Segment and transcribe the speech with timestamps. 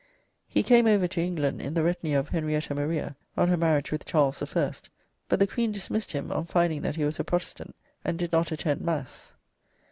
[0.47, 4.03] He came over to England in the retinue of Henrietta Maria on her marriage with
[4.03, 4.71] Charles I,
[5.29, 8.51] but the queen dismissed him on finding that he was a Protestant and did not
[8.51, 9.33] attend mass.